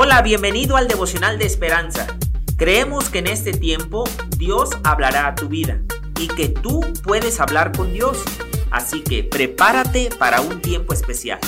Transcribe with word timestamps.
Hola, 0.00 0.22
bienvenido 0.22 0.76
al 0.76 0.86
devocional 0.86 1.40
de 1.40 1.46
esperanza. 1.46 2.06
Creemos 2.56 3.10
que 3.10 3.18
en 3.18 3.26
este 3.26 3.50
tiempo 3.50 4.04
Dios 4.36 4.70
hablará 4.84 5.26
a 5.26 5.34
tu 5.34 5.48
vida 5.48 5.82
y 6.20 6.28
que 6.28 6.48
tú 6.48 6.82
puedes 7.02 7.40
hablar 7.40 7.76
con 7.76 7.92
Dios. 7.92 8.22
Así 8.70 9.02
que 9.02 9.24
prepárate 9.24 10.10
para 10.16 10.40
un 10.40 10.62
tiempo 10.62 10.94
especial. 10.94 11.40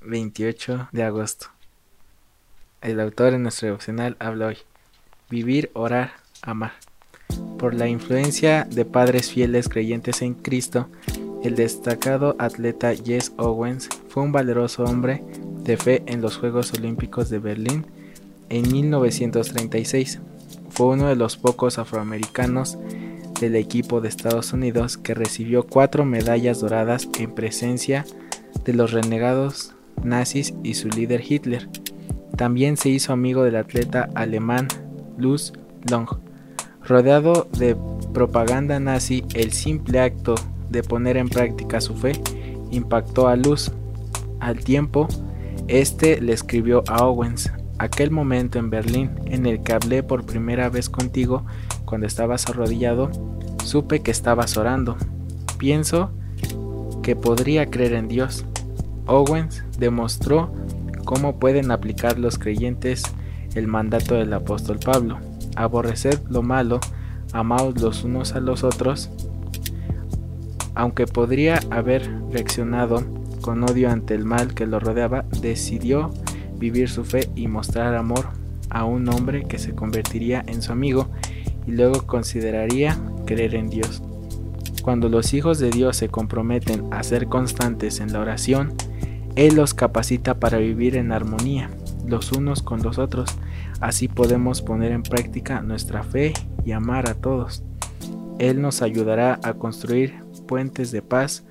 ...28 0.00 0.88
de 0.92 1.02
agosto... 1.02 1.48
El 2.80 3.00
autor 3.00 3.34
en 3.34 3.42
nuestro 3.42 3.66
devocional 3.66 4.16
habla 4.20 4.46
hoy... 4.46 4.58
...vivir, 5.28 5.72
orar, 5.74 6.12
amar... 6.40 6.74
...por 7.58 7.74
la 7.74 7.88
influencia 7.88 8.64
de 8.70 8.84
padres 8.84 9.32
fieles 9.32 9.68
creyentes 9.68 10.22
en 10.22 10.34
Cristo... 10.34 10.88
El 11.42 11.54
destacado 11.54 12.34
atleta 12.38 12.94
Jess 12.94 13.32
Owens 13.36 13.88
fue 14.08 14.24
un 14.24 14.32
valeroso 14.32 14.82
hombre 14.84 15.22
de 15.62 15.76
fe 15.76 16.02
en 16.06 16.20
los 16.20 16.36
Juegos 16.36 16.72
Olímpicos 16.74 17.30
de 17.30 17.38
Berlín 17.38 17.86
en 18.48 18.70
1936. 18.70 20.18
Fue 20.70 20.86
uno 20.86 21.06
de 21.08 21.14
los 21.14 21.36
pocos 21.36 21.78
afroamericanos 21.78 22.76
del 23.40 23.54
equipo 23.54 24.00
de 24.00 24.08
Estados 24.08 24.52
Unidos 24.52 24.98
que 24.98 25.14
recibió 25.14 25.64
cuatro 25.64 26.04
medallas 26.04 26.60
doradas 26.60 27.08
en 27.18 27.32
presencia 27.32 28.04
de 28.64 28.72
los 28.72 28.90
renegados 28.90 29.74
nazis 30.02 30.54
y 30.64 30.74
su 30.74 30.88
líder 30.88 31.22
Hitler. 31.26 31.68
También 32.36 32.76
se 32.76 32.88
hizo 32.88 33.12
amigo 33.12 33.44
del 33.44 33.56
atleta 33.56 34.08
alemán 34.14 34.66
Luz 35.16 35.52
Long. 35.88 36.08
Rodeado 36.84 37.48
de 37.58 37.76
propaganda 38.12 38.80
nazi, 38.80 39.24
el 39.34 39.52
simple 39.52 40.00
acto 40.00 40.34
de 40.70 40.82
poner 40.82 41.16
en 41.16 41.28
práctica 41.28 41.80
su 41.80 41.94
fe 41.94 42.12
impactó 42.70 43.28
a 43.28 43.36
Luz. 43.36 43.72
Al 44.40 44.60
tiempo, 44.60 45.08
este 45.66 46.20
le 46.20 46.32
escribió 46.32 46.84
a 46.88 47.04
Owens, 47.04 47.50
aquel 47.78 48.10
momento 48.10 48.58
en 48.58 48.70
Berlín 48.70 49.10
en 49.26 49.46
el 49.46 49.62
que 49.62 49.72
hablé 49.72 50.02
por 50.02 50.24
primera 50.24 50.68
vez 50.68 50.88
contigo 50.88 51.44
cuando 51.84 52.06
estabas 52.06 52.48
arrodillado, 52.48 53.10
supe 53.64 54.00
que 54.00 54.10
estabas 54.10 54.56
orando. 54.56 54.96
Pienso 55.58 56.10
que 57.02 57.16
podría 57.16 57.70
creer 57.70 57.94
en 57.94 58.08
Dios. 58.08 58.44
Owens 59.06 59.64
demostró 59.78 60.52
cómo 61.04 61.38
pueden 61.38 61.70
aplicar 61.70 62.18
los 62.18 62.38
creyentes 62.38 63.02
el 63.54 63.66
mandato 63.66 64.14
del 64.14 64.32
apóstol 64.32 64.78
Pablo. 64.78 65.18
Aborreced 65.56 66.20
lo 66.28 66.42
malo, 66.42 66.80
amaos 67.32 67.80
los 67.80 68.04
unos 68.04 68.34
a 68.34 68.40
los 68.40 68.62
otros 68.62 69.10
aunque 70.78 71.06
podría 71.06 71.58
haber 71.70 72.08
reaccionado 72.30 73.02
con 73.40 73.64
odio 73.64 73.90
ante 73.90 74.14
el 74.14 74.24
mal 74.24 74.54
que 74.54 74.64
lo 74.64 74.78
rodeaba, 74.78 75.24
decidió 75.42 76.10
vivir 76.56 76.88
su 76.88 77.04
fe 77.04 77.28
y 77.34 77.48
mostrar 77.48 77.96
amor 77.96 78.28
a 78.70 78.84
un 78.84 79.08
hombre 79.08 79.42
que 79.42 79.58
se 79.58 79.74
convertiría 79.74 80.44
en 80.46 80.62
su 80.62 80.70
amigo 80.70 81.08
y 81.66 81.72
luego 81.72 82.06
consideraría 82.06 82.96
creer 83.26 83.56
en 83.56 83.70
Dios. 83.70 84.04
Cuando 84.84 85.08
los 85.08 85.34
hijos 85.34 85.58
de 85.58 85.70
Dios 85.70 85.96
se 85.96 86.10
comprometen 86.10 86.84
a 86.92 87.02
ser 87.02 87.26
constantes 87.26 87.98
en 87.98 88.12
la 88.12 88.20
oración, 88.20 88.72
Él 89.34 89.56
los 89.56 89.74
capacita 89.74 90.38
para 90.38 90.58
vivir 90.58 90.96
en 90.96 91.10
armonía 91.10 91.70
los 92.06 92.30
unos 92.30 92.62
con 92.62 92.84
los 92.84 92.98
otros. 92.98 93.36
Así 93.80 94.06
podemos 94.06 94.62
poner 94.62 94.92
en 94.92 95.02
práctica 95.02 95.60
nuestra 95.60 96.04
fe 96.04 96.34
y 96.64 96.70
amar 96.70 97.10
a 97.10 97.14
todos. 97.14 97.64
Él 98.38 98.62
nos 98.62 98.80
ayudará 98.80 99.40
a 99.42 99.54
construir 99.54 100.27
puentes 100.48 100.90
de 100.90 101.02
paz 101.02 101.44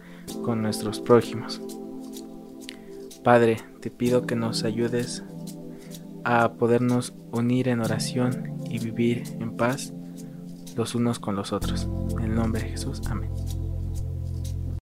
con 0.44 0.62
nuestros 0.62 1.00
prójimos. 1.00 1.62
Padre, 3.24 3.58
te 3.80 3.90
pido 3.90 4.28
que 4.28 4.36
nos 4.36 4.66
ayudes 4.66 5.24
a 6.26 6.54
podernos 6.54 7.14
unir 7.32 7.70
en 7.70 7.80
oración 7.80 8.58
y 8.70 8.80
vivir 8.80 9.24
en 9.40 9.56
paz 9.56 9.94
los 10.76 10.96
unos 10.96 11.20
con 11.20 11.38
los 11.38 11.54
otros. 11.54 11.88
En 12.18 12.26
el 12.26 12.36
nombre 12.36 12.62
de 12.62 12.70
Jesús, 12.70 13.02
amén. 13.10 13.32